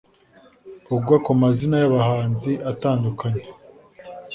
[0.95, 3.43] ugwa ku mazina y’abahanzi atandukanye